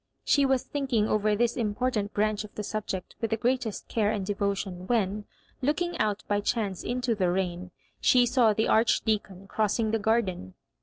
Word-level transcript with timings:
She 0.25 0.47
was 0.47 0.63
thinking 0.63 1.07
over 1.07 1.35
this 1.35 1.55
important 1.55 2.11
branch 2.11 2.43
of 2.43 2.55
the 2.55 2.63
subject 2.63 3.15
with 3.21 3.29
the 3.29 3.37
greatest 3.37 3.87
care 3.87 4.09
and 4.09 4.25
devotion, 4.25 4.87
when, 4.87 5.25
looking 5.61 5.95
out 5.99 6.23
by 6.27 6.41
chance 6.41 6.83
into 6.83 7.13
the 7.13 7.29
rain, 7.29 7.69
she 7.99 8.25
saw 8.25 8.51
the 8.51 8.67
Archdeacon 8.67 9.45
crossing 9.45 9.91
the 9.91 9.99
gar 9.99 10.23
den. 10.23 10.55